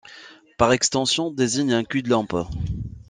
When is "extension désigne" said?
0.73-1.73